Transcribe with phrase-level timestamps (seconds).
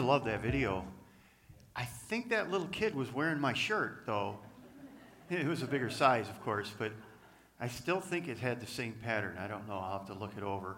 [0.00, 0.86] I love that video.
[1.76, 4.38] I think that little kid was wearing my shirt, though.
[5.28, 6.92] It was a bigger size, of course, but
[7.60, 9.36] I still think it had the same pattern.
[9.38, 9.74] I don't know.
[9.74, 10.76] I'll have to look it over.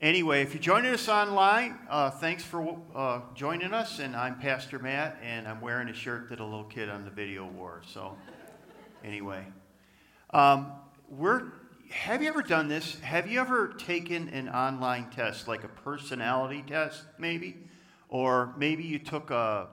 [0.00, 3.98] Anyway, if you're joining us online, uh, thanks for uh, joining us.
[3.98, 7.10] And I'm Pastor Matt, and I'm wearing a shirt that a little kid on the
[7.10, 7.82] video wore.
[7.92, 8.16] So,
[9.02, 9.44] anyway,
[10.30, 10.70] um,
[11.10, 11.42] we're.
[11.90, 13.00] Have you ever done this?
[13.00, 17.56] Have you ever taken an online test, like a personality test, maybe,
[18.14, 19.66] or maybe you took a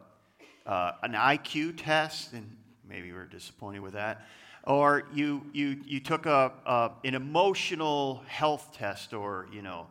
[0.65, 4.25] uh, an IQ test, and maybe you were disappointed with that,
[4.63, 9.85] or you you you took a, an emotional health test, or you know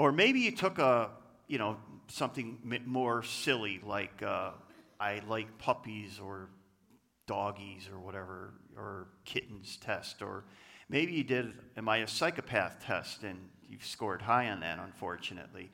[0.00, 1.10] or maybe you took a,
[1.46, 1.76] you know,
[2.08, 4.52] something more silly like uh,
[4.98, 6.48] I like puppies or
[7.26, 10.44] doggies or whatever, or kittens test, or
[10.88, 15.70] maybe you did, am I a psychopath test, and you've scored high on that, unfortunately.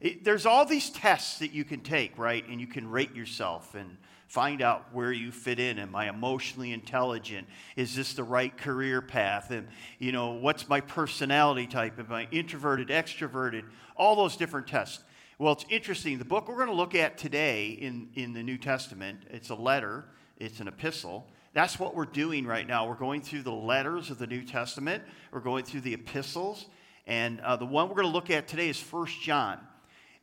[0.00, 2.46] It, there's all these tests that you can take, right?
[2.48, 3.96] And you can rate yourself and
[4.28, 5.78] find out where you fit in.
[5.78, 7.46] Am I emotionally intelligent?
[7.76, 9.50] Is this the right career path?
[9.50, 9.66] And,
[9.98, 11.98] you know, what's my personality type?
[11.98, 13.64] Am I introverted, extroverted?
[13.96, 15.02] All those different tests.
[15.38, 16.18] Well, it's interesting.
[16.18, 19.54] The book we're going to look at today in, in the New Testament, it's a
[19.54, 20.04] letter,
[20.36, 21.26] it's an epistle.
[21.52, 22.88] That's what we're doing right now.
[22.88, 26.66] We're going through the letters of the New Testament, we're going through the epistles.
[27.06, 29.58] And uh, the one we're going to look at today is First John.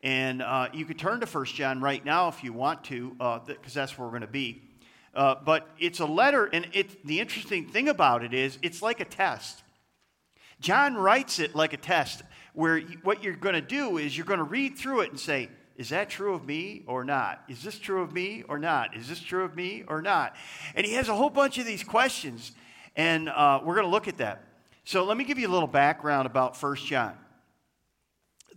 [0.07, 3.49] And uh, you could turn to First John right now if you want to, because
[3.49, 4.61] uh, that's where we're going to be.
[5.13, 9.01] Uh, but it's a letter, and it, the interesting thing about it is it's like
[9.01, 9.63] a test.
[10.61, 12.21] John writes it like a test,
[12.53, 15.19] where you, what you're going to do is you're going to read through it and
[15.19, 17.43] say, is that true of me or not?
[17.49, 18.95] Is this true of me or not?
[18.95, 20.37] Is this true of me or not?
[20.73, 22.53] And he has a whole bunch of these questions,
[22.95, 24.45] and uh, we're going to look at that.
[24.85, 27.17] So let me give you a little background about First John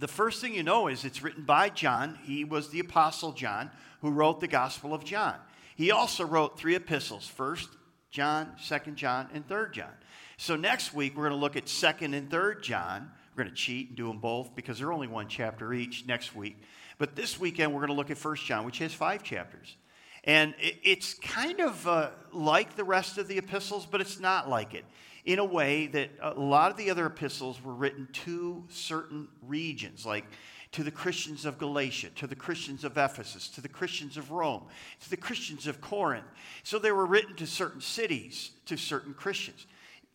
[0.01, 2.19] the first thing you know is it's written by John.
[2.25, 3.71] He was the Apostle John
[4.01, 5.37] who wrote the Gospel of John.
[5.77, 7.69] He also wrote three epistles First
[8.11, 9.93] John, Second John, and Third John.
[10.39, 13.11] So next week we're going to look at Second and Third John.
[13.37, 16.35] We're going to cheat and do them both because they're only one chapter each next
[16.35, 16.57] week.
[16.97, 19.77] But this weekend we're going to look at First John, which has five chapters.
[20.25, 24.75] And it's kind of uh, like the rest of the epistles, but it's not like
[24.75, 24.85] it
[25.25, 30.07] in a way that a lot of the other epistles were written to certain regions,
[30.07, 30.25] like
[30.73, 34.63] to the Christians of Galatia, to the Christians of Ephesus, to the Christians of Rome,
[35.01, 36.27] to the Christians of Corinth.
[36.63, 39.67] So they were written to certain cities, to certain Christians.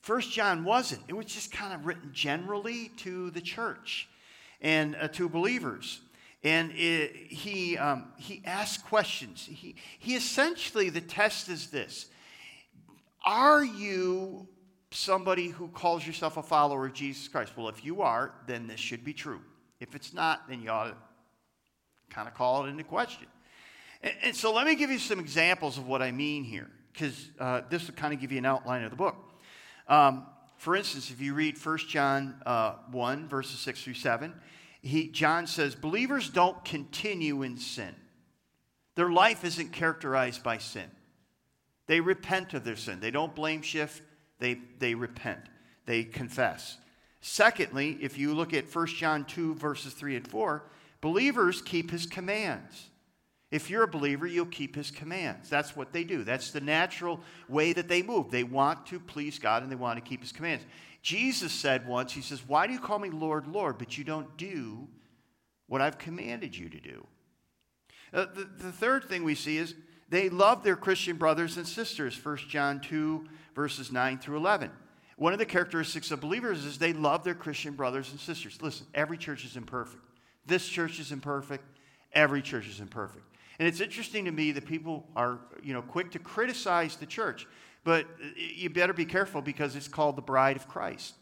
[0.02, 1.02] First John wasn't.
[1.08, 4.08] It was just kind of written generally to the church
[4.62, 6.00] and uh, to believers.
[6.44, 9.50] And it, he, um, he asked questions.
[9.52, 12.06] He, he essentially, the test is this
[13.26, 14.48] Are you
[14.96, 17.54] somebody who calls yourself a follower of Jesus Christ?
[17.56, 19.42] Well, if you are, then this should be true.
[19.80, 20.96] If it's not, then you ought to
[22.10, 23.28] kind of call it into question.
[24.02, 27.30] And, and so let me give you some examples of what I mean here, because
[27.40, 29.16] uh, this will kind of give you an outline of the book.
[29.88, 30.26] Um,
[30.58, 34.34] for instance, if you read 1 John uh, 1, verses 6 through 7,
[34.82, 37.94] he, John says, Believers don't continue in sin.
[38.96, 40.90] Their life isn't characterized by sin.
[41.88, 43.00] They repent of their sin.
[43.00, 44.02] They don't blame shift
[44.40, 45.42] they, they repent,
[45.86, 46.78] they confess.
[47.22, 50.64] Secondly, if you look at 1 John 2, verses 3 and 4,
[51.02, 52.90] believers keep his commands.
[53.52, 55.50] If you're a believer, you'll keep his commands.
[55.50, 56.24] That's what they do.
[56.24, 58.30] That's the natural way that they move.
[58.30, 60.66] They want to please God and they want to keep his commands.
[61.02, 64.36] Jesus said once, He says, Why do you call me Lord, Lord, but you don't
[64.38, 64.88] do
[65.68, 67.08] what I've commanded you to do?
[68.14, 69.76] Uh, the, the third thing we see is
[70.10, 72.20] they love their Christian brothers and sisters.
[72.24, 74.70] 1 John 2, verses 9 through 11.
[75.18, 78.62] One of the characteristics of believers is they love their Christian brothers and sisters.
[78.62, 80.04] Listen, every church is imperfect.
[80.46, 81.64] This church is imperfect.
[82.14, 83.26] Every church is imperfect.
[83.58, 87.48] And it's interesting to me that people are, you know, quick to criticize the church,
[87.86, 88.06] but
[88.36, 91.16] you better be careful because it's called the bride of Christ.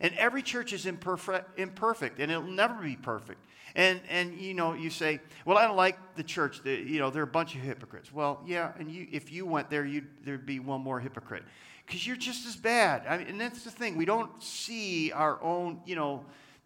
[0.00, 3.40] And every church is imperfect, imperfect and it'll never be perfect.
[3.76, 6.60] And, and you know, you say, well, I don't like the church.
[6.64, 8.12] You know, they're a bunch of hypocrites.
[8.12, 11.44] Well, yeah, and you, if you went there, you'd, there'd be one more hypocrite
[11.86, 13.04] because you're just as bad.
[13.08, 13.96] I mean, and that's the thing.
[13.96, 16.24] We don't see our own, you know,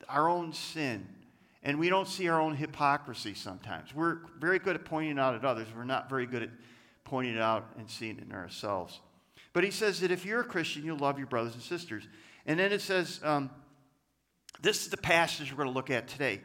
[0.09, 1.07] our own sin.
[1.63, 3.95] And we don't see our own hypocrisy sometimes.
[3.95, 5.69] We're very good at pointing out at others.
[5.77, 6.51] We're not very good at
[7.05, 9.01] pointing it out and seeing it in ourselves.
[9.53, 12.09] But he says that if you're a Christian, you'll love your brothers and sisters.
[12.47, 13.51] And then it says, um,
[14.63, 16.41] this is the passage we're going to look at today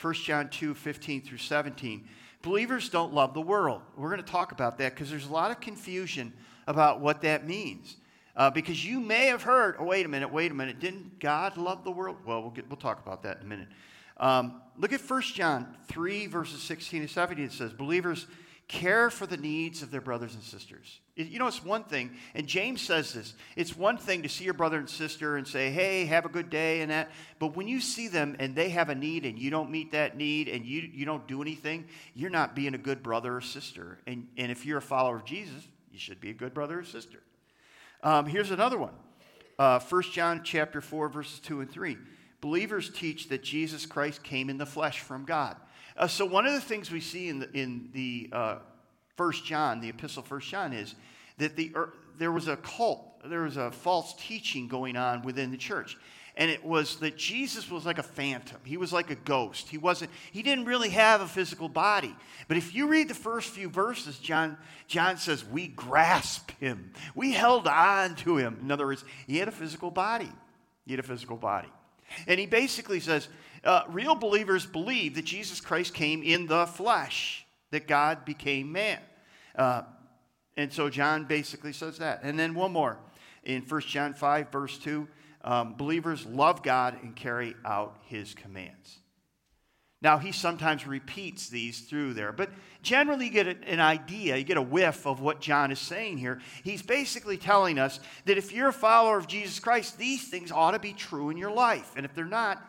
[0.00, 2.06] 1 John 2 15 through 17.
[2.42, 3.82] Believers don't love the world.
[3.96, 6.32] We're going to talk about that because there's a lot of confusion
[6.66, 7.96] about what that means.
[8.38, 11.56] Uh, because you may have heard, oh, wait a minute, wait a minute, didn't God
[11.56, 12.16] love the world?
[12.24, 13.68] Well, we'll, get, we'll talk about that in a minute.
[14.16, 17.44] Um, look at 1 John 3, verses 16 and 17.
[17.44, 18.28] It says, Believers
[18.68, 21.00] care for the needs of their brothers and sisters.
[21.16, 24.54] You know, it's one thing, and James says this it's one thing to see your
[24.54, 27.10] brother and sister and say, hey, have a good day and that.
[27.40, 30.16] But when you see them and they have a need and you don't meet that
[30.16, 33.98] need and you, you don't do anything, you're not being a good brother or sister.
[34.06, 36.84] And, and if you're a follower of Jesus, you should be a good brother or
[36.84, 37.18] sister.
[38.02, 38.94] Um, here's another one
[39.58, 41.96] uh, 1 John chapter 4, verses 2 and 3.
[42.40, 45.56] Believers teach that Jesus Christ came in the flesh from God.
[45.96, 48.58] Uh, so one of the things we see in the, in the uh,
[49.16, 50.94] First John, the epistle First John, is
[51.38, 55.50] that the, er, there was a cult, there was a false teaching going on within
[55.50, 55.96] the church.
[56.38, 58.58] And it was that Jesus was like a phantom.
[58.62, 59.68] He was like a ghost.
[59.68, 62.14] He wasn't, he didn't really have a physical body.
[62.46, 64.56] But if you read the first few verses, John,
[64.86, 66.92] John says, we grasped him.
[67.16, 68.56] We held on to him.
[68.62, 70.30] In other words, he had a physical body.
[70.86, 71.68] He had a physical body.
[72.28, 73.26] And he basically says,
[73.64, 79.00] uh, real believers believe that Jesus Christ came in the flesh, that God became man.
[79.56, 79.82] Uh,
[80.56, 82.20] and so John basically says that.
[82.22, 82.96] And then one more
[83.42, 85.08] in 1 John 5, verse 2
[85.42, 88.98] um, believers love God and carry out his commands.
[90.00, 92.50] Now, he sometimes repeats these through there, but
[92.82, 96.40] generally you get an idea, you get a whiff of what John is saying here.
[96.62, 100.70] He's basically telling us that if you're a follower of Jesus Christ, these things ought
[100.70, 101.94] to be true in your life.
[101.96, 102.64] And if they're not,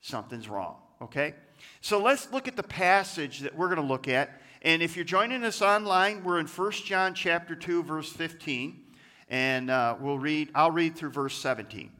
[0.00, 1.34] something's wrong, okay?
[1.80, 4.40] So let's look at the passage that we're going to look at.
[4.62, 8.80] And if you're joining us online, we're in 1 John chapter 2, verse 15.
[9.28, 11.90] And uh, we'll read, I'll read through verse 17.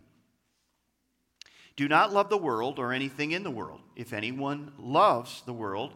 [1.80, 3.80] Do not love the world or anything in the world.
[3.96, 5.94] If anyone loves the world,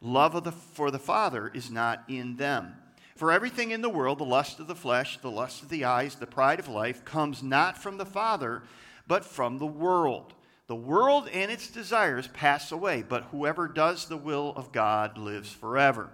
[0.00, 2.72] love of the, for the Father is not in them.
[3.16, 6.14] For everything in the world, the lust of the flesh, the lust of the eyes,
[6.14, 8.62] the pride of life, comes not from the Father,
[9.06, 10.32] but from the world.
[10.68, 15.52] The world and its desires pass away, but whoever does the will of God lives
[15.52, 16.08] forever.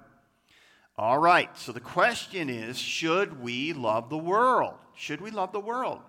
[0.99, 4.75] All right, so the question is should we love the world?
[4.97, 6.01] Should we love the world?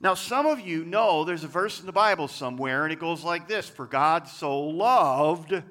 [0.00, 3.22] Now, some of you know there's a verse in the Bible somewhere, and it goes
[3.22, 5.62] like this For God so loved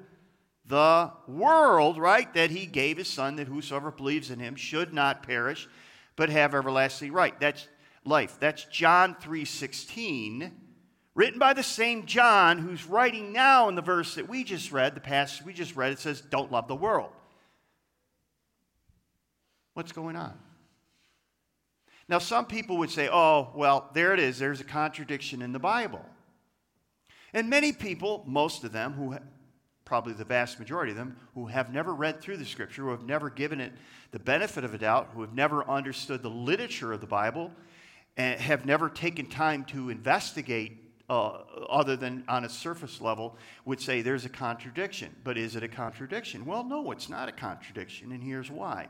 [0.66, 5.24] the world, right, that he gave his son, that whosoever believes in him should not
[5.24, 5.68] perish,
[6.14, 7.38] but have everlasting right.
[7.40, 7.66] That's
[8.04, 8.38] life.
[8.38, 10.52] That's John 3:16
[11.14, 14.94] written by the same John who's writing now in the verse that we just read,
[14.94, 17.10] the passage we just read, it says, Don't love the world.
[19.74, 20.38] What's going on?
[22.10, 24.38] Now, some people would say, Oh, well, there it is.
[24.38, 26.04] There's a contradiction in the Bible.
[27.32, 29.16] And many people, most of them, who
[29.84, 33.04] probably the vast majority of them, who have never read through the scripture, who have
[33.04, 33.72] never given it
[34.10, 37.52] the benefit of a doubt, who have never understood the literature of the Bible,
[38.16, 40.78] and have never taken time to investigate
[41.08, 45.14] uh, other than on a surface level, would say there's a contradiction.
[45.22, 46.44] But is it a contradiction?
[46.44, 48.88] Well, no, it's not a contradiction, and here's why.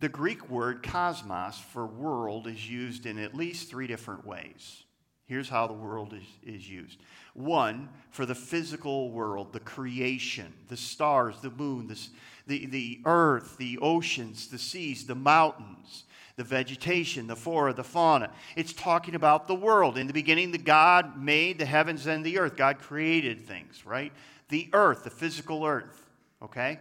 [0.00, 4.84] The Greek word cosmos for world is used in at least three different ways.
[5.24, 6.98] Here's how the world is, is used
[7.34, 12.00] one, for the physical world, the creation, the stars, the moon, the,
[12.46, 16.04] the, the earth, the oceans, the seas, the mountains
[16.36, 18.30] the vegetation, the flora, the fauna.
[18.56, 19.96] It's talking about the world.
[19.96, 22.56] In the beginning, the God made the heavens and the earth.
[22.56, 24.12] God created things, right?
[24.50, 26.06] The earth, the physical earth.
[26.42, 26.78] Okay?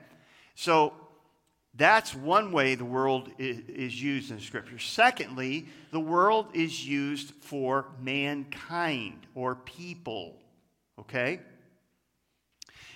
[0.56, 0.94] So
[1.78, 4.80] that's one way the world is used in Scripture.
[4.80, 10.38] Secondly, the world is used for mankind or people.
[10.98, 11.42] Okay?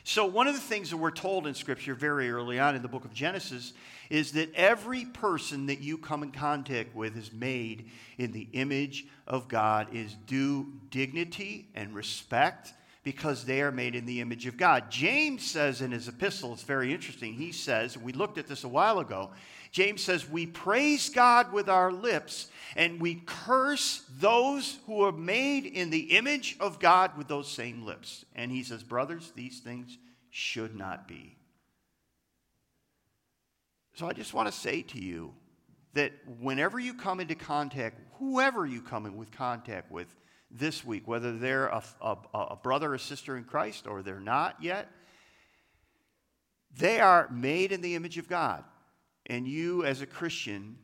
[0.05, 2.87] So, one of the things that we're told in Scripture very early on in the
[2.87, 3.73] book of Genesis
[4.09, 9.05] is that every person that you come in contact with is made in the image
[9.27, 12.73] of God, is due dignity and respect
[13.09, 14.91] because they are made in the image of God.
[14.91, 17.33] James says in his epistle, it's very interesting.
[17.33, 19.31] He says, we looked at this a while ago.
[19.71, 25.65] James says, We praise God with our lips and we curse those who are made
[25.65, 28.25] in the image of God with those same lips.
[28.35, 29.97] And he says, Brothers, these things
[30.29, 31.35] should not be.
[33.95, 35.33] So I just want to say to you
[35.93, 40.15] that whenever you come into contact, whoever you come in with contact with
[40.51, 44.55] this week, whether they're a, a, a brother or sister in Christ or they're not
[44.61, 44.89] yet,
[46.75, 48.63] they are made in the image of God.
[49.25, 50.77] And you, as a Christian,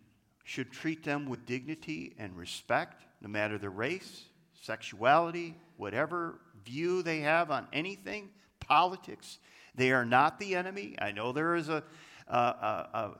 [0.44, 4.26] should treat them with dignity and respect, no matter their race,
[4.62, 8.30] sexuality, whatever view they have on anything,
[8.60, 9.40] politics.
[9.74, 10.96] They are not the enemy.
[11.00, 11.84] I know there is a,
[12.28, 13.12] a, a,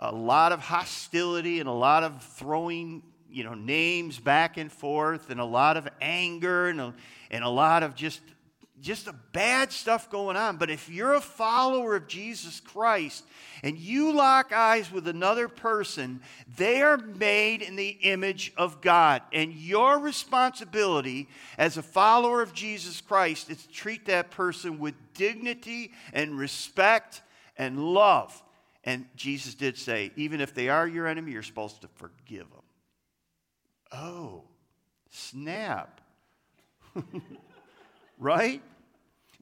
[0.00, 5.30] a lot of hostility and a lot of throwing you know, names back and forth
[5.30, 6.94] and a lot of anger and a,
[7.30, 8.20] and a lot of just
[8.80, 10.56] just the bad stuff going on.
[10.56, 13.24] But if you're a follower of Jesus Christ
[13.62, 16.20] and you lock eyes with another person,
[16.56, 19.22] they are made in the image of God.
[19.32, 24.94] And your responsibility as a follower of Jesus Christ is to treat that person with
[25.14, 27.22] dignity and respect
[27.58, 28.42] and love.
[28.84, 32.59] And Jesus did say, even if they are your enemy, you're supposed to forgive them.
[33.92, 34.44] Oh,
[35.10, 36.00] snap.
[38.18, 38.62] right?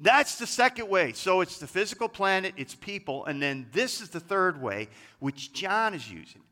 [0.00, 1.12] That's the second way.
[1.12, 4.88] So it's the physical planet, it's people, and then this is the third way,
[5.18, 6.42] which John is using.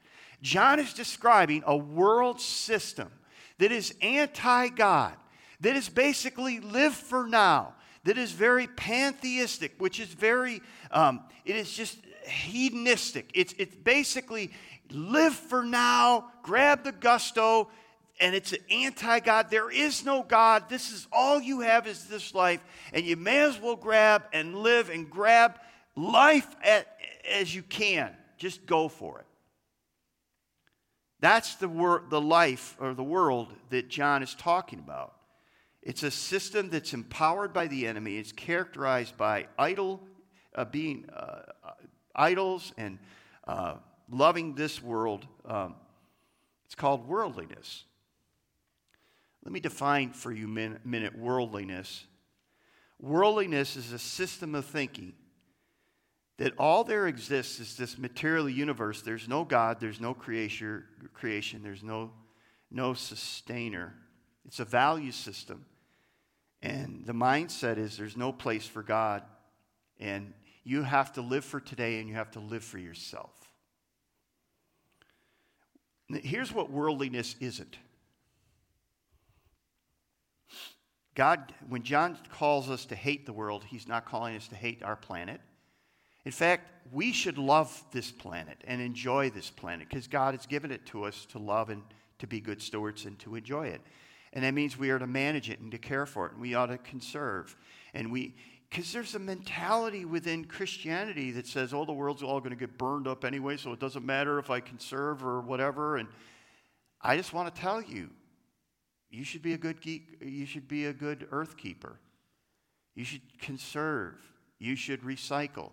[0.42, 3.10] John is describing a world system
[3.58, 5.14] that is anti God,
[5.60, 7.74] that is basically live for now,
[8.04, 10.60] that is very pantheistic, which is very,
[10.90, 13.30] um, it is just hedonistic.
[13.34, 14.50] It's, it's basically
[14.90, 17.68] live for now, grab the gusto,
[18.18, 19.50] and it's an anti God.
[19.50, 20.68] There is no God.
[20.68, 24.56] This is all you have is this life, and you may as well grab and
[24.56, 25.58] live and grab
[25.94, 26.86] life at,
[27.30, 28.10] as you can.
[28.38, 29.26] Just go for it.
[31.20, 35.14] That's the, wor- the life or the world that John is talking about.
[35.82, 38.18] It's a system that's empowered by the enemy.
[38.18, 40.02] It's characterized by idol,
[40.54, 41.70] uh, being uh, uh
[42.14, 42.98] idols and
[43.46, 43.74] uh,
[44.10, 45.26] loving this world.
[45.44, 45.76] Um,
[46.64, 47.84] it's called worldliness.
[49.46, 52.04] Let me define for you a minute worldliness.
[53.00, 55.12] Worldliness is a system of thinking
[56.38, 59.02] that all there exists is this material universe.
[59.02, 60.82] There's no God, there's no creation,
[61.14, 62.10] creation there's no,
[62.72, 63.94] no sustainer.
[64.46, 65.64] It's a value system.
[66.60, 69.22] And the mindset is there's no place for God.
[70.00, 70.34] And
[70.64, 73.30] you have to live for today and you have to live for yourself.
[76.08, 77.76] Here's what worldliness isn't
[81.16, 84.82] God, when John calls us to hate the world, he's not calling us to hate
[84.82, 85.40] our planet.
[86.26, 90.70] In fact, we should love this planet and enjoy this planet because God has given
[90.70, 91.82] it to us to love and
[92.18, 93.80] to be good stewards and to enjoy it.
[94.34, 96.54] And that means we are to manage it and to care for it, and we
[96.54, 97.56] ought to conserve.
[97.94, 98.34] And we,
[98.68, 102.76] because there's a mentality within Christianity that says, oh, the world's all going to get
[102.76, 105.96] burned up anyway, so it doesn't matter if I conserve or whatever.
[105.96, 106.08] And
[107.00, 108.10] I just want to tell you,
[109.16, 111.98] you should be a good geek, you should be a good earth keeper.
[112.94, 114.14] You should conserve.
[114.58, 115.70] You should recycle.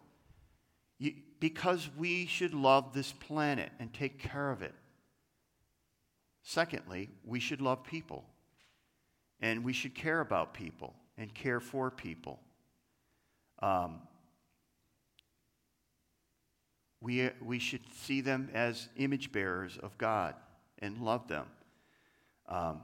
[0.98, 4.74] You, because we should love this planet and take care of it.
[6.42, 8.24] Secondly, we should love people.
[9.42, 12.40] And we should care about people and care for people.
[13.62, 14.00] Um,
[17.02, 20.36] we, we should see them as image bearers of God
[20.80, 21.48] and love them.
[22.48, 22.80] Um,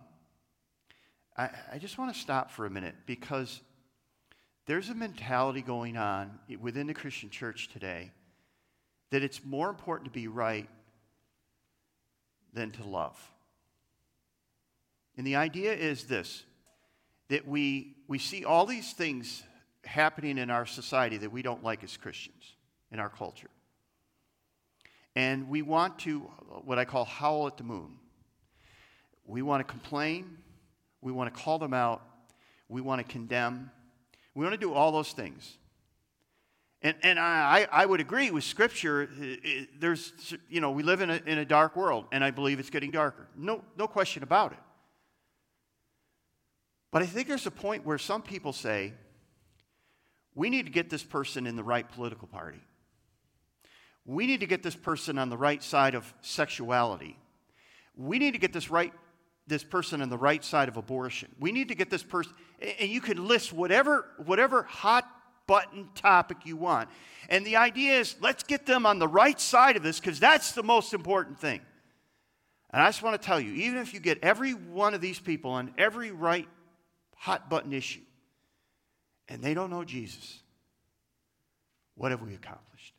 [1.39, 3.62] I, I just want to stop for a minute because
[4.65, 8.12] there's a mentality going on within the Christian church today
[9.12, 10.67] that it's more important to be right
[12.53, 13.17] than to love.
[15.15, 16.43] And the idea is this
[17.29, 19.43] that we, we see all these things
[19.86, 22.55] happening in our society that we don't like as Christians,
[22.91, 23.51] in our culture.
[25.15, 26.22] And we want to,
[26.65, 27.98] what I call, howl at the moon.
[29.25, 30.39] We want to complain.
[31.01, 32.01] We want to call them out.
[32.67, 33.71] We want to condemn.
[34.35, 35.57] We want to do all those things.
[36.81, 39.09] And, and I, I would agree with Scripture.
[39.79, 40.13] There's,
[40.49, 42.91] you know, we live in a, in a dark world, and I believe it's getting
[42.91, 43.27] darker.
[43.35, 44.59] No, no question about it.
[46.91, 48.93] But I think there's a point where some people say,
[50.35, 52.61] we need to get this person in the right political party.
[54.05, 57.17] We need to get this person on the right side of sexuality.
[57.95, 58.93] We need to get this right
[59.49, 61.29] this person on the right side of abortion.
[61.39, 62.33] We need to get this person,
[62.79, 65.09] and you can list whatever, whatever hot
[65.47, 66.89] button topic you want.
[67.27, 70.53] And the idea is let's get them on the right side of this because that's
[70.53, 71.61] the most important thing.
[72.71, 75.19] And I just want to tell you, even if you get every one of these
[75.19, 76.47] people on every right
[77.15, 78.01] hot button issue,
[79.27, 80.39] and they don't know Jesus,
[81.95, 82.93] what have we accomplished?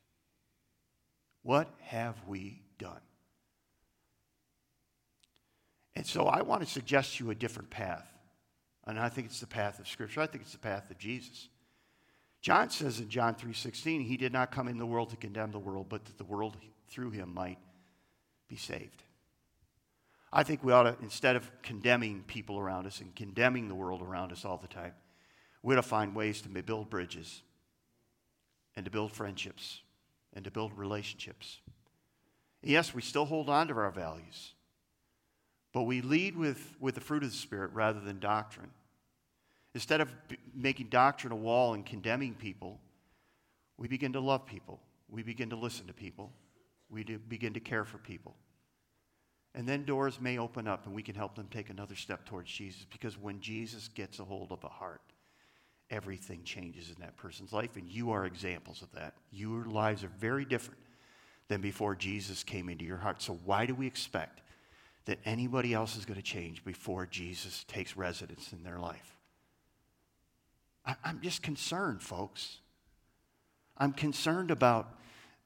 [1.43, 2.99] What have we done?
[6.01, 8.11] And so I want to suggest to you a different path.
[8.87, 10.21] And I think it's the path of Scripture.
[10.21, 11.47] I think it's the path of Jesus.
[12.41, 15.59] John says in John 3:16, he did not come in the world to condemn the
[15.59, 17.59] world, but that the world through him might
[18.47, 19.03] be saved.
[20.33, 24.01] I think we ought to, instead of condemning people around us and condemning the world
[24.01, 24.95] around us all the time,
[25.61, 27.43] we ought to find ways to build bridges
[28.75, 29.81] and to build friendships
[30.33, 31.61] and to build relationships.
[32.63, 34.55] Yes, we still hold on to our values.
[35.73, 38.71] But we lead with, with the fruit of the Spirit rather than doctrine.
[39.73, 42.79] Instead of b- making doctrine a wall and condemning people,
[43.77, 44.79] we begin to love people.
[45.09, 46.31] We begin to listen to people.
[46.89, 48.35] We begin to care for people.
[49.53, 52.49] And then doors may open up and we can help them take another step towards
[52.49, 55.01] Jesus because when Jesus gets a hold of a heart,
[55.89, 57.75] everything changes in that person's life.
[57.75, 59.13] And you are examples of that.
[59.31, 60.79] Your lives are very different
[61.49, 63.21] than before Jesus came into your heart.
[63.21, 64.41] So, why do we expect
[65.05, 69.17] that anybody else is going to change before Jesus takes residence in their life?
[70.85, 72.57] I, am just concerned, folks.
[73.77, 74.97] I'm concerned about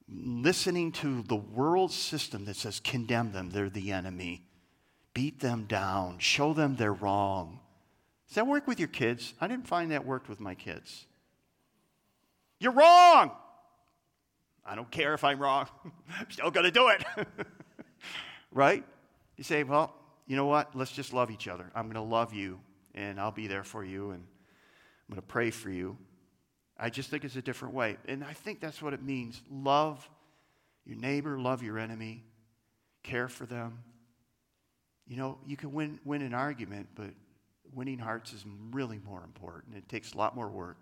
[0.08, 4.44] listening to the world system that says condemn them, they're the enemy,
[5.14, 7.60] beat them down, show them they're wrong.
[8.28, 9.34] Does that work with your kids?
[9.40, 11.06] I didn't find that worked with my kids.
[12.60, 13.32] You're wrong.
[14.66, 15.68] I don't care if I'm wrong.
[16.20, 17.04] I'm still going to do it.
[18.52, 18.84] right?
[19.38, 19.94] You say, well,
[20.28, 20.76] you know what?
[20.76, 21.70] Let's just love each other.
[21.76, 22.60] I'm going to love you,
[22.94, 24.24] and I'll be there for you, and
[25.08, 25.98] I'm going to pray for you.
[26.78, 27.98] I just think it's a different way.
[28.08, 29.42] And I think that's what it means.
[29.50, 30.10] Love
[30.86, 32.24] your neighbor, love your enemy,
[33.04, 33.80] care for them.
[35.08, 37.12] You know, you can win, win an argument, but
[37.74, 39.76] winning hearts is really more important.
[39.76, 40.78] It takes a lot more work,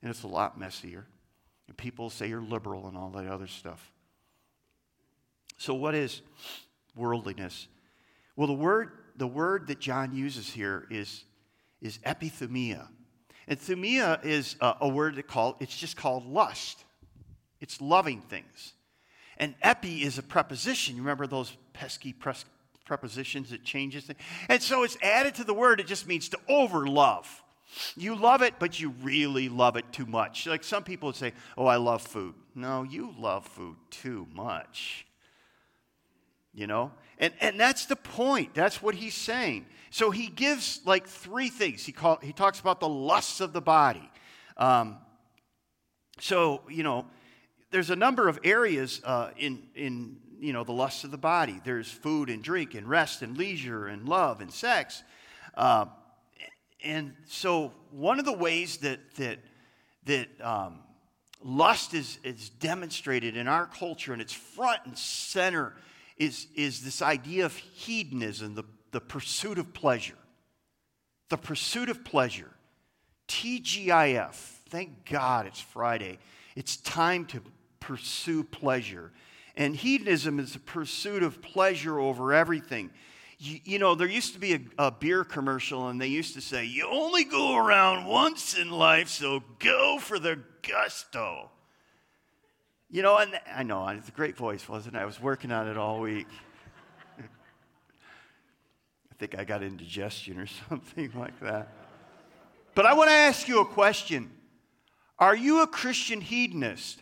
[0.00, 1.06] and it's a lot messier.
[1.68, 3.92] And people say you're liberal and all that other stuff.
[5.58, 6.22] So, what is
[6.94, 7.66] worldliness?
[8.36, 11.24] Well, the word, the word that John uses here is,
[11.80, 12.86] is epithumia.
[13.48, 16.84] And thumia is a, a word that called, it's just called lust.
[17.60, 18.74] It's loving things.
[19.38, 20.96] And epi is a preposition.
[20.96, 22.44] You remember those pesky pres-
[22.84, 24.18] prepositions that changes things?
[24.48, 25.80] And so it's added to the word.
[25.80, 27.26] It just means to overlove.
[27.96, 30.46] You love it, but you really love it too much.
[30.46, 32.34] Like some people would say, Oh, I love food.
[32.54, 35.06] No, you love food too much.
[36.54, 36.92] You know?
[37.18, 38.54] And, and that's the point.
[38.54, 39.66] That's what he's saying.
[39.90, 41.86] So he gives like three things.
[41.86, 44.10] He, call, he talks about the lusts of the body.
[44.56, 44.98] Um,
[46.18, 47.06] so, you know,
[47.70, 51.60] there's a number of areas uh, in, in, you know, the lusts of the body.
[51.64, 55.02] There's food and drink and rest and leisure and love and sex.
[55.54, 55.86] Uh,
[56.84, 59.38] and so one of the ways that, that,
[60.04, 60.80] that um,
[61.42, 65.74] lust is, is demonstrated in our culture and it's front and center
[66.16, 70.18] is, is this idea of hedonism, the, the pursuit of pleasure.
[71.28, 72.50] The pursuit of pleasure.
[73.28, 74.34] TGIF.
[74.68, 76.18] Thank God it's Friday.
[76.54, 77.42] It's time to
[77.80, 79.12] pursue pleasure.
[79.56, 82.90] And hedonism is a pursuit of pleasure over everything.
[83.38, 86.40] You, you know, there used to be a, a, beer commercial, and they used to
[86.40, 91.50] say, You only go around once in life, so go for the gusto.
[92.88, 94.98] You know, and I know it's a great voice, wasn't it?
[95.00, 96.28] I was working on it all week.
[97.18, 97.24] I
[99.18, 101.72] think I got indigestion or something like that.
[102.74, 104.30] But I want to ask you a question
[105.18, 107.00] Are you a Christian hedonist?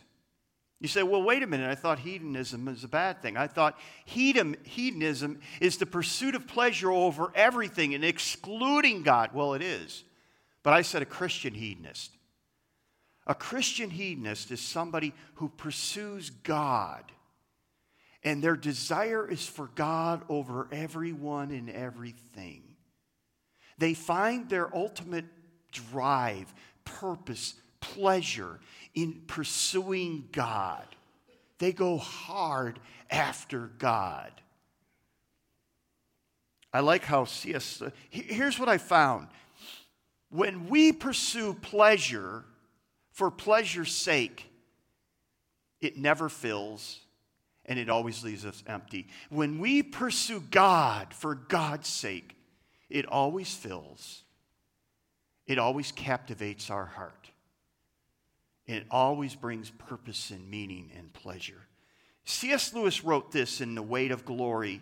[0.81, 3.37] You say, well, wait a minute, I thought hedonism is a bad thing.
[3.37, 9.31] I thought hedonism is the pursuit of pleasure over everything and excluding God.
[9.33, 10.03] Well, it is.
[10.63, 12.11] But I said a Christian hedonist.
[13.27, 17.03] A Christian hedonist is somebody who pursues God,
[18.23, 22.63] and their desire is for God over everyone and everything.
[23.77, 25.25] They find their ultimate
[25.71, 28.59] drive, purpose, pleasure
[28.93, 30.85] in pursuing God.
[31.57, 34.31] They go hard after God.
[36.71, 37.81] I like how C.S.
[38.09, 39.27] Here's what I found.
[40.29, 42.43] When we pursue pleasure,
[43.15, 44.51] for pleasure's sake,
[45.79, 46.99] it never fills
[47.63, 49.07] and it always leaves us empty.
[49.29, 52.35] When we pursue God for God's sake,
[52.89, 54.23] it always fills,
[55.47, 57.29] it always captivates our heart,
[58.67, 61.67] it always brings purpose and meaning and pleasure.
[62.25, 62.73] C.S.
[62.73, 64.81] Lewis wrote this in The Weight of Glory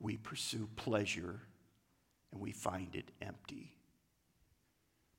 [0.00, 1.40] We pursue pleasure
[2.32, 3.72] and we find it empty.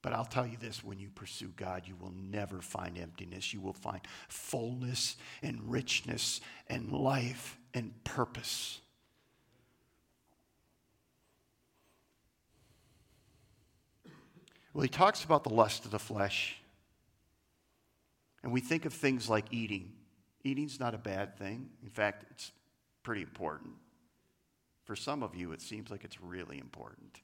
[0.02, 3.54] But I'll tell you this when you pursue God, you will never find emptiness.
[3.54, 8.82] You will find fullness and richness and life and purpose.
[14.74, 16.58] Well, he talks about the lust of the flesh.
[18.42, 19.92] And we think of things like eating.
[20.44, 21.70] Eating's not a bad thing.
[21.84, 22.52] In fact, it's
[23.04, 23.74] pretty important.
[24.84, 27.22] For some of you, it seems like it's really important.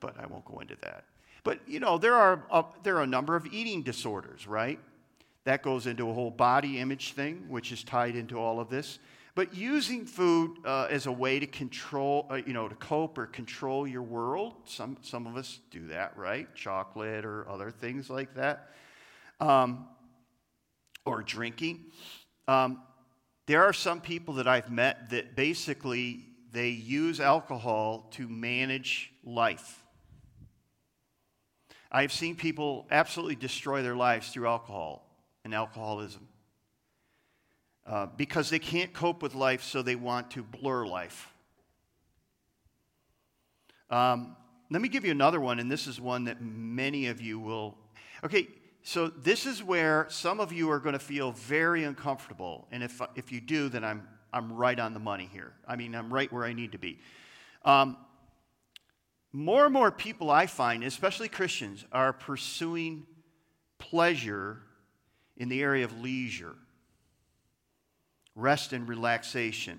[0.00, 1.04] But I won't go into that.
[1.44, 4.78] But, you know, there are, a, there are a number of eating disorders, right?
[5.44, 8.98] That goes into a whole body image thing, which is tied into all of this.
[9.34, 13.26] But using food uh, as a way to control, uh, you know, to cope or
[13.26, 16.52] control your world, some, some of us do that, right?
[16.54, 18.70] Chocolate or other things like that.
[19.38, 19.86] Um,
[21.06, 21.86] or drinking.
[22.48, 22.82] Um,
[23.46, 29.82] there are some people that I've met that basically they use alcohol to manage life.
[31.92, 35.06] I've seen people absolutely destroy their lives through alcohol
[35.44, 36.28] and alcoholism
[37.86, 41.32] uh, because they can't cope with life, so they want to blur life.
[43.90, 44.36] Um,
[44.70, 47.76] let me give you another one, and this is one that many of you will.
[48.22, 48.46] Okay,
[48.82, 52.68] so this is where some of you are going to feel very uncomfortable.
[52.70, 55.52] And if, if you do, then I'm, I'm right on the money here.
[55.66, 56.98] I mean, I'm right where I need to be.
[57.64, 57.96] Um,
[59.32, 63.06] more and more people I find, especially Christians, are pursuing
[63.78, 64.58] pleasure
[65.36, 66.54] in the area of leisure,
[68.34, 69.78] rest and relaxation.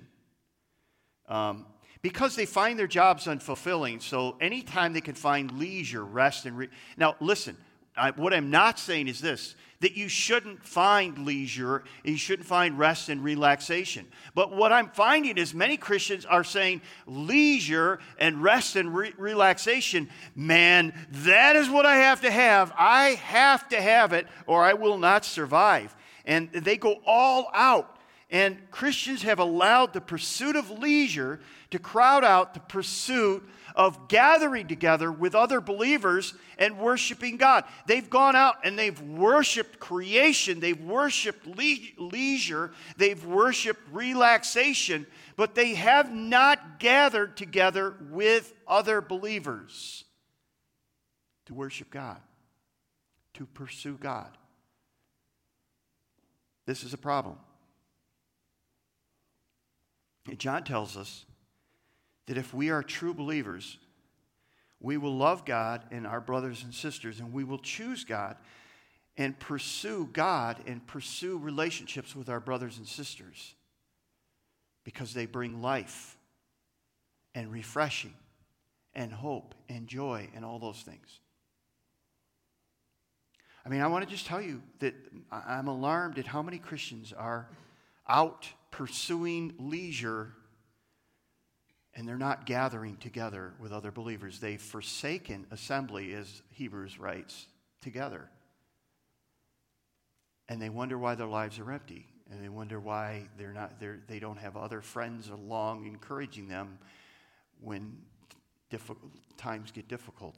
[1.27, 1.65] Um,
[2.01, 6.69] because they find their jobs unfulfilling, so anytime they can find leisure, rest, and re-
[6.97, 7.55] now listen,
[7.95, 12.47] I, what I'm not saying is this that you shouldn't find leisure and you shouldn't
[12.47, 14.05] find rest and relaxation.
[14.35, 20.07] But what I'm finding is many Christians are saying leisure and rest and re- relaxation,
[20.35, 22.71] man, that is what I have to have.
[22.77, 25.95] I have to have it or I will not survive.
[26.25, 27.97] And they go all out.
[28.29, 31.39] And Christians have allowed the pursuit of leisure
[31.71, 33.43] to crowd out the pursuit
[33.75, 37.63] of gathering together with other believers and worshiping God.
[37.87, 45.55] They've gone out and they've worshiped creation, they've worshiped le- leisure, they've worshiped relaxation, but
[45.55, 50.03] they have not gathered together with other believers
[51.45, 52.21] to worship God,
[53.33, 54.37] to pursue God.
[56.65, 57.37] This is a problem.
[60.27, 61.25] And John tells us
[62.27, 63.77] that if we are true believers,
[64.79, 68.35] we will love God and our brothers and sisters, and we will choose God
[69.17, 73.55] and pursue God and pursue relationships with our brothers and sisters
[74.83, 76.17] because they bring life
[77.35, 78.13] and refreshing
[78.93, 81.19] and hope and joy and all those things.
[83.65, 84.95] I mean, I want to just tell you that
[85.31, 87.47] I'm alarmed at how many Christians are
[88.07, 90.33] out pursuing leisure
[91.93, 94.39] and they're not gathering together with other believers.
[94.39, 97.47] They've forsaken assembly, as Hebrews writes,
[97.81, 98.29] together.
[100.47, 102.07] And they wonder why their lives are empty.
[102.31, 106.79] And they wonder why they're not, they're, they don't have other friends along encouraging them
[107.59, 107.97] when
[108.69, 110.35] difficult, times get difficult.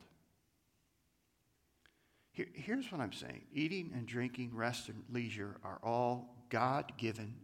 [2.31, 7.35] Here, here's what I'm saying eating and drinking, rest and leisure are all God given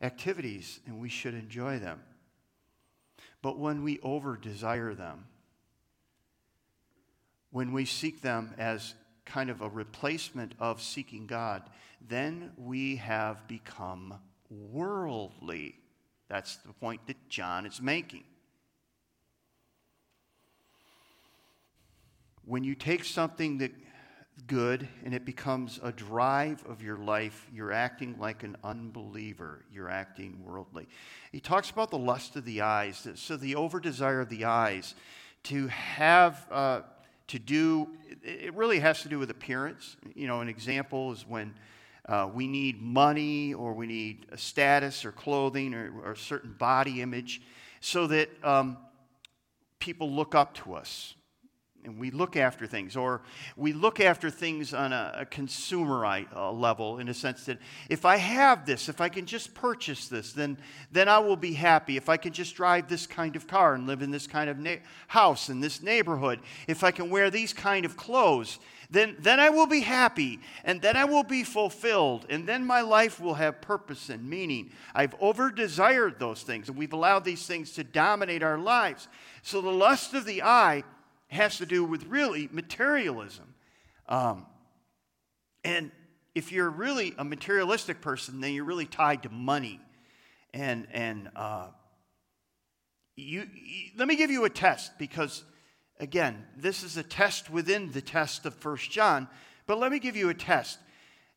[0.00, 2.00] activities, and we should enjoy them.
[3.42, 5.26] But when we over desire them,
[7.50, 11.62] when we seek them as kind of a replacement of seeking God,
[12.06, 14.14] then we have become
[14.48, 15.76] worldly.
[16.28, 18.24] That's the point that John is making.
[22.44, 23.72] When you take something that
[24.40, 29.64] good and it becomes a drive of your life, you're acting like an unbeliever.
[29.72, 30.88] You're acting worldly.
[31.32, 34.94] He talks about the lust of the eyes, so the over desire of the eyes
[35.44, 36.80] to have, uh,
[37.28, 37.88] to do,
[38.22, 39.96] it really has to do with appearance.
[40.14, 41.54] You know, an example is when
[42.06, 46.52] uh, we need money or we need a status or clothing or, or a certain
[46.52, 47.40] body image
[47.80, 48.76] so that um,
[49.78, 51.14] people look up to us
[51.84, 53.22] and we look after things, or
[53.56, 58.04] we look after things on a, a consumerite uh, level in a sense that if
[58.04, 60.58] I have this, if I can just purchase this, then,
[60.92, 61.96] then I will be happy.
[61.96, 64.58] If I can just drive this kind of car and live in this kind of
[64.58, 64.76] na-
[65.08, 68.58] house in this neighborhood, if I can wear these kind of clothes,
[68.90, 72.80] then, then I will be happy, and then I will be fulfilled, and then my
[72.80, 74.72] life will have purpose and meaning.
[74.94, 79.06] I've over desired those things, and we've allowed these things to dominate our lives.
[79.42, 80.82] So the lust of the eye
[81.30, 83.54] has to do with really materialism.
[84.08, 84.46] Um,
[85.64, 85.90] and
[86.34, 89.80] if you're really a materialistic person, then you're really tied to money.
[90.52, 91.68] And, and uh,
[93.16, 95.44] you, you, let me give you a test because
[96.00, 99.28] Again, this is a test within the test of First John,
[99.66, 100.78] but let me give you a test.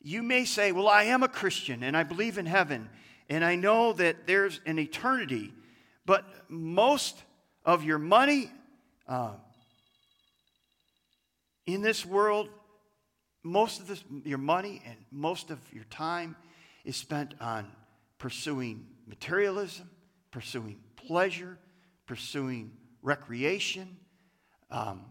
[0.02, 2.90] You may say, Well, I am a Christian and I believe in heaven
[3.30, 5.54] and I know that there's an eternity,
[6.06, 7.22] but most
[7.66, 8.52] of your money
[9.06, 9.34] uh,
[11.66, 12.50] in this world,
[13.44, 16.36] most of this, your money and most of your time
[16.86, 17.72] is spent on
[18.18, 19.90] pursuing materialism,
[20.32, 21.58] pursuing pleasure,
[22.06, 22.72] pursuing
[23.02, 23.98] recreation,
[24.72, 25.06] um,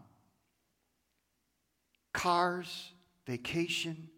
[2.11, 2.91] cars,
[3.25, 4.09] vacation.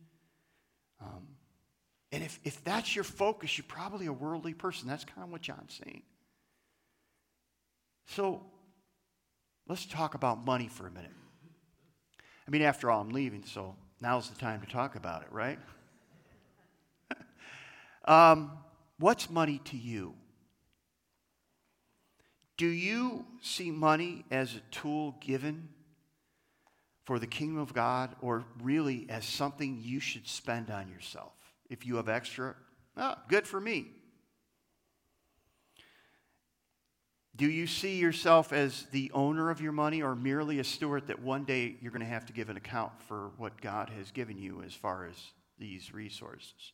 [1.01, 1.27] Um,
[2.11, 4.87] and if, if that's your focus, you're probably a worldly person.
[4.87, 6.03] That's kind of what John's saying.
[8.07, 8.45] So
[9.67, 11.11] let's talk about money for a minute.
[12.47, 15.57] I mean, after all, I'm leaving, so now's the time to talk about it, right?
[18.05, 18.51] um,
[18.99, 20.13] what's money to you?
[22.57, 25.69] Do you see money as a tool given
[27.03, 31.33] for the kingdom of God or really as something you should spend on yourself?
[31.69, 32.55] If you have extra,
[32.95, 33.87] oh, good for me.
[37.37, 41.21] Do you see yourself as the owner of your money or merely a steward that
[41.21, 44.37] one day you're going to have to give an account for what God has given
[44.37, 45.15] you as far as
[45.59, 46.71] these resources?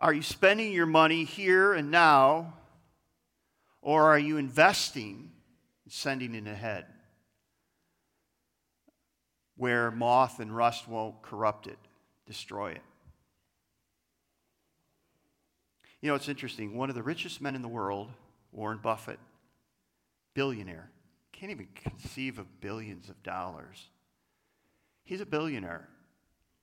[0.00, 2.54] Are you spending your money here and now,
[3.80, 5.30] or are you investing
[5.84, 6.86] and sending it ahead
[9.56, 11.78] where moth and rust won't corrupt it,
[12.26, 12.82] destroy it?
[16.00, 16.74] You know, it's interesting.
[16.74, 18.08] One of the richest men in the world
[18.52, 19.18] Warren Buffett,
[20.34, 20.90] billionaire.
[21.32, 23.88] Can't even conceive of billions of dollars.
[25.04, 25.88] He's a billionaire.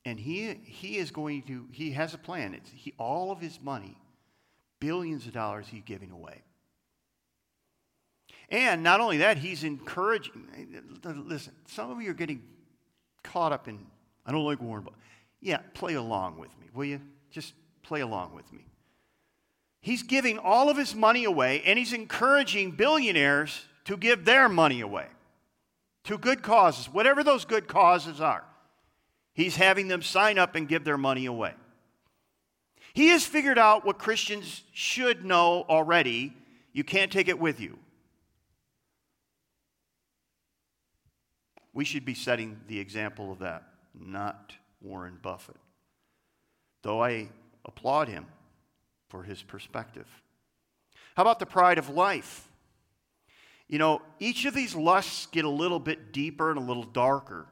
[0.04, 2.54] And he, he is going to, he has a plan.
[2.54, 3.96] It's he, all of his money,
[4.80, 6.42] billions of dollars, he's giving away.
[8.48, 11.02] And not only that, he's encouraging.
[11.04, 12.42] Listen, some of you are getting
[13.22, 13.78] caught up in,
[14.24, 15.00] I don't like Warren Buffett.
[15.40, 17.00] Yeah, play along with me, will you?
[17.30, 18.64] Just play along with me.
[19.80, 24.80] He's giving all of his money away and he's encouraging billionaires to give their money
[24.80, 25.06] away
[26.04, 28.44] to good causes, whatever those good causes are.
[29.34, 31.54] He's having them sign up and give their money away.
[32.94, 36.32] He has figured out what Christians should know already.
[36.72, 37.78] You can't take it with you.
[41.72, 43.62] We should be setting the example of that,
[43.94, 45.56] not Warren Buffett.
[46.82, 47.28] Though I
[47.64, 48.26] applaud him
[49.08, 50.06] for his perspective.
[51.16, 52.48] How about the pride of life?
[53.68, 57.46] You know, each of these lusts get a little bit deeper and a little darker.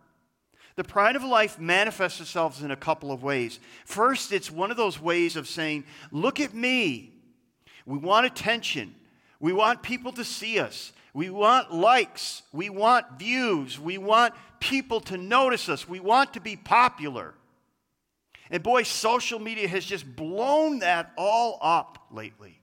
[0.76, 3.60] The pride of life manifests itself in a couple of ways.
[3.84, 7.12] First, it's one of those ways of saying, Look at me.
[7.86, 8.94] We want attention.
[9.40, 10.92] We want people to see us.
[11.14, 12.42] We want likes.
[12.52, 13.78] We want views.
[13.78, 15.88] We want people to notice us.
[15.88, 17.34] We want to be popular.
[18.50, 22.60] And boy, social media has just blown that all up lately.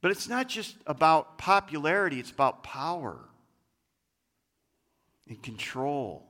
[0.00, 3.18] But it's not just about popularity, it's about power
[5.28, 6.28] and control.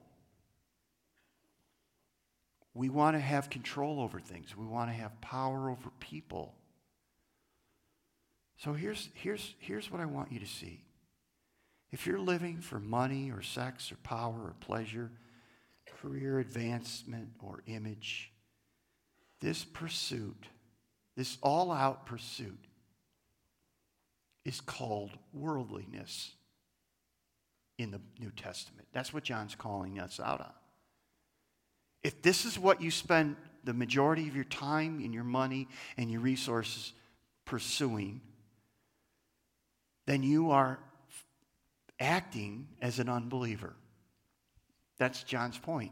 [2.75, 6.55] We want to have control over things, we want to have power over people.
[8.59, 10.85] So here's, here's, here's what I want you to see.
[11.91, 15.11] If you're living for money or sex or power or pleasure,
[16.03, 18.33] career advancement or image.
[19.41, 20.47] This pursuit,
[21.17, 22.59] this all out pursuit,
[24.45, 26.33] is called worldliness
[27.79, 28.89] in the New Testament.
[28.93, 30.53] That's what John's calling us out on.
[32.03, 36.11] If this is what you spend the majority of your time and your money and
[36.11, 36.93] your resources
[37.45, 38.21] pursuing,
[40.07, 40.81] then you are
[42.01, 43.75] acting as an unbeliever.
[45.03, 45.91] That's John's point.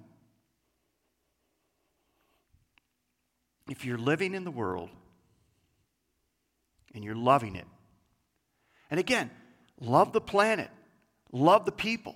[3.69, 4.89] If you're living in the world
[6.95, 7.67] and you're loving it,
[8.89, 9.29] and again,
[9.81, 10.71] love the planet,
[11.33, 12.15] love the people,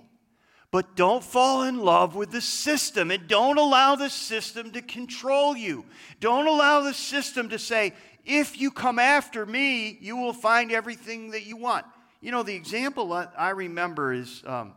[0.71, 5.53] but don't fall in love with the system and don't allow the system to control
[5.53, 5.83] you.
[6.21, 7.91] Don't allow the system to say,
[8.23, 11.85] if you come after me, you will find everything that you want.
[12.21, 14.75] You know, the example I remember is um,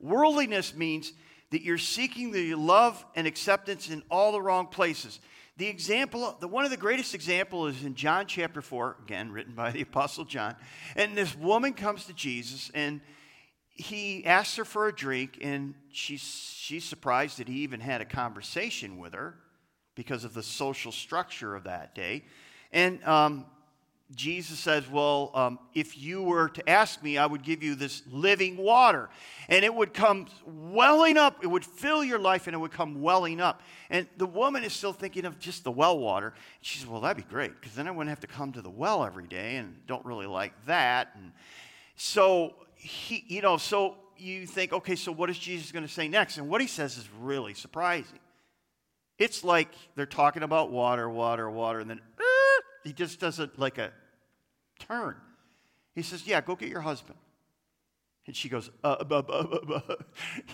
[0.00, 1.12] Worldliness means
[1.50, 5.20] that you're seeking the love and acceptance in all the wrong places.
[5.56, 9.54] The example, the, one of the greatest examples is in John chapter 4, again, written
[9.54, 10.54] by the Apostle John.
[10.94, 13.00] And this woman comes to Jesus and
[13.78, 18.04] he asks her for a drink, and she's, she's surprised that he even had a
[18.04, 19.36] conversation with her
[19.94, 22.24] because of the social structure of that day.
[22.72, 23.46] And um,
[24.14, 28.02] Jesus says, Well, um, if you were to ask me, I would give you this
[28.10, 29.10] living water.
[29.48, 31.42] And it would come welling up.
[31.42, 33.62] It would fill your life and it would come welling up.
[33.90, 36.32] And the woman is still thinking of just the well water.
[36.62, 38.70] She says, Well, that'd be great because then I wouldn't have to come to the
[38.70, 41.10] well every day and don't really like that.
[41.14, 41.32] And
[41.94, 46.08] so, he, you know, so you think, okay, so what is Jesus going to say
[46.08, 46.38] next?
[46.38, 48.18] And what he says is really surprising.
[49.18, 52.00] It's like they're talking about water, water, water, and then
[52.88, 53.92] he just does it like a
[54.78, 55.14] turn.
[55.94, 57.18] He says, Yeah, go get your husband.
[58.26, 59.80] And she goes, uh, buh, buh, buh,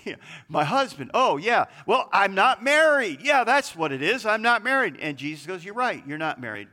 [0.05, 0.17] yeah,
[0.49, 1.13] My husband.
[1.15, 1.67] Oh, yeah.
[1.87, 3.21] Well, I'm not married.
[3.21, 4.27] Yeah, that's what it is.
[4.27, 4.97] I'm not married.
[5.01, 6.03] And Jesus goes, You're right.
[6.07, 6.67] You're not married.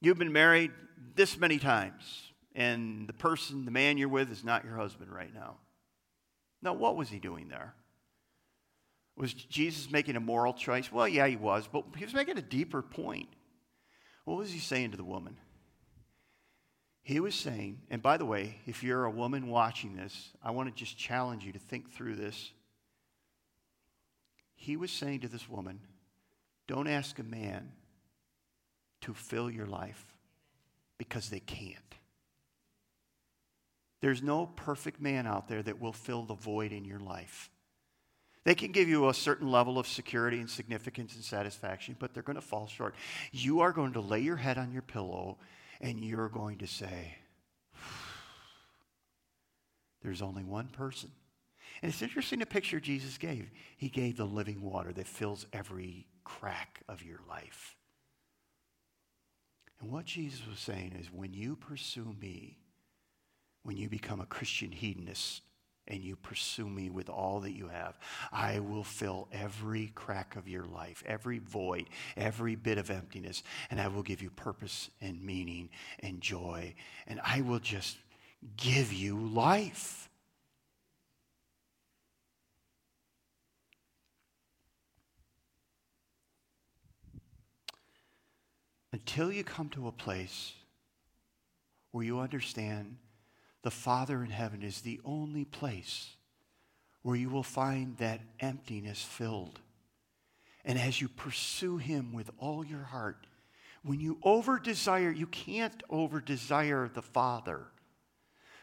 [0.00, 0.72] You've been married
[1.14, 5.34] this many times, and the person, the man you're with, is not your husband right
[5.34, 5.56] now.
[6.62, 7.74] Now, what was he doing there?
[9.16, 10.92] Was Jesus making a moral choice?
[10.92, 13.28] Well, yeah, he was, but he was making a deeper point.
[14.24, 15.38] What was he saying to the woman?
[17.02, 20.68] He was saying, and by the way, if you're a woman watching this, I want
[20.68, 22.50] to just challenge you to think through this.
[24.56, 25.80] He was saying to this woman,
[26.66, 27.70] don't ask a man
[29.02, 30.04] to fill your life
[30.98, 31.76] because they can't.
[34.00, 37.50] There's no perfect man out there that will fill the void in your life.
[38.46, 42.22] They can give you a certain level of security and significance and satisfaction, but they're
[42.22, 42.94] going to fall short.
[43.32, 45.38] You are going to lay your head on your pillow
[45.80, 47.16] and you're going to say,
[50.00, 51.10] There's only one person.
[51.82, 53.50] And it's interesting the picture Jesus gave.
[53.76, 57.74] He gave the living water that fills every crack of your life.
[59.80, 62.58] And what Jesus was saying is when you pursue me,
[63.64, 65.42] when you become a Christian hedonist,
[65.88, 67.98] and you pursue me with all that you have,
[68.32, 73.80] I will fill every crack of your life, every void, every bit of emptiness, and
[73.80, 75.70] I will give you purpose and meaning
[76.00, 76.74] and joy,
[77.06, 77.96] and I will just
[78.56, 80.08] give you life.
[88.92, 90.54] Until you come to a place
[91.92, 92.96] where you understand
[93.66, 96.10] the Father in heaven is the only place
[97.02, 99.58] where you will find that emptiness filled.
[100.64, 103.26] And as you pursue Him with all your heart,
[103.82, 107.66] when you over desire, you can't over desire the Father.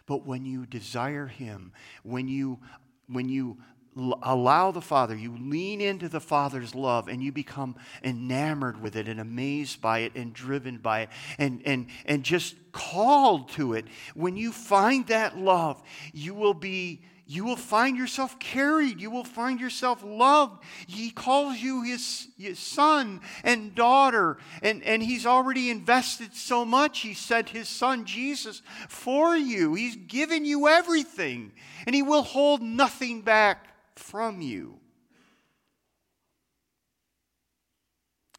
[0.05, 2.59] But when you desire Him, when you,
[3.07, 3.57] when you
[3.95, 9.07] allow the Father, you lean into the Father's love and you become enamored with it
[9.07, 13.85] and amazed by it and driven by it and, and, and just called to it.
[14.15, 15.81] When you find that love,
[16.13, 17.01] you will be.
[17.25, 18.99] You will find yourself carried.
[18.99, 20.61] You will find yourself loved.
[20.87, 26.99] He calls you his, his son and daughter, and, and he's already invested so much.
[26.99, 29.73] He sent his son Jesus for you.
[29.73, 31.53] He's given you everything,
[31.87, 34.79] and he will hold nothing back from you.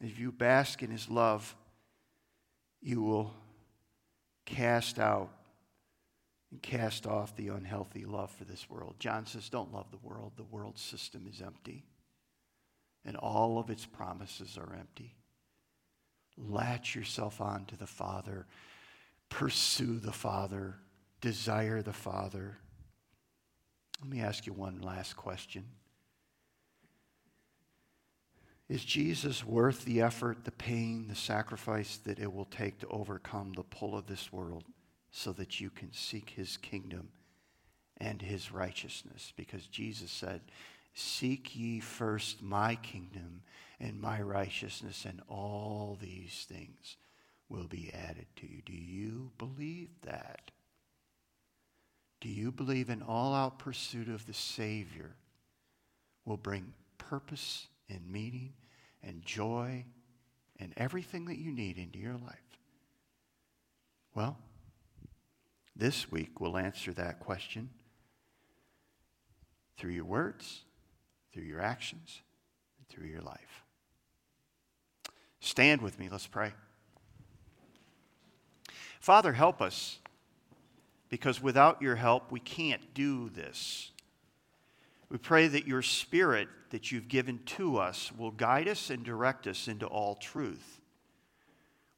[0.03, 1.55] If you bask in his love,
[2.83, 3.35] you will
[4.45, 5.31] cast out
[6.51, 8.97] and cast off the unhealthy love for this world.
[8.99, 10.33] John says, Don't love the world.
[10.37, 11.85] The world system is empty,
[13.05, 15.17] and all of its promises are empty.
[16.37, 18.47] Latch yourself on to the Father,
[19.29, 20.77] pursue the Father,
[21.21, 22.59] desire the Father.
[24.01, 25.65] Let me ask you one last question.
[28.69, 33.53] Is Jesus worth the effort, the pain, the sacrifice that it will take to overcome
[33.53, 34.65] the pull of this world
[35.11, 37.09] so that you can seek his kingdom
[37.99, 39.33] and his righteousness?
[39.37, 40.41] Because Jesus said,
[40.95, 43.43] Seek ye first my kingdom
[43.81, 46.97] and my righteousness, and all these things
[47.49, 48.63] will be added to you.
[48.65, 50.53] Do you believe that?
[52.25, 55.15] Do you believe an all out pursuit of the Savior
[56.25, 58.55] will bring purpose and meaning
[59.03, 59.85] and joy
[60.59, 62.59] and everything that you need into your life?
[64.15, 64.39] Well,
[65.77, 67.69] this week we'll answer that question
[69.77, 70.63] through your words,
[71.31, 72.23] through your actions,
[72.79, 73.65] and through your life.
[75.41, 76.55] Stand with me, let's pray.
[78.99, 79.99] Father, help us
[81.15, 83.93] because without your help, we can't do this.
[85.09, 89.47] We pray that your spirit that you've given to us will guide us and direct
[89.47, 90.81] us into all truth.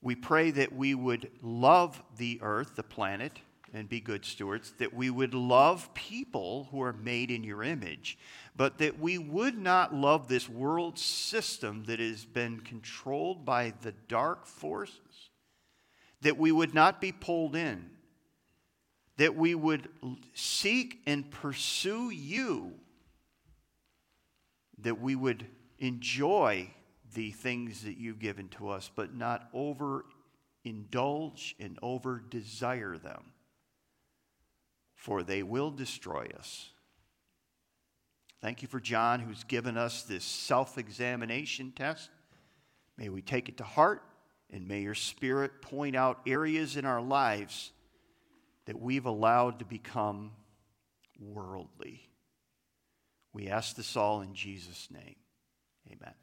[0.03, 3.41] We pray that we would love the earth, the planet,
[3.73, 8.19] and be good stewards, that we would love people who are made in your image,
[8.55, 13.93] but that we would not love this world system that has been controlled by the
[14.09, 15.31] dark forces
[16.21, 17.96] that we would not be pulled in,
[19.17, 19.89] that we would
[20.35, 22.73] seek and pursue you,
[24.79, 25.47] that we would
[25.79, 26.69] enjoy
[27.15, 30.05] the things that you've given to us, but not over
[30.65, 33.23] indulge and over desire them,
[34.95, 36.71] for they will destroy us.
[38.43, 42.11] Thank you for John, who's given us this self examination test.
[42.99, 44.03] May we take it to heart,
[44.53, 47.73] and may your Spirit point out areas in our lives
[48.67, 50.33] that we've allowed to become
[51.19, 52.09] worldly.
[53.33, 55.17] We ask this all in Jesus' name.
[55.91, 56.15] Amen.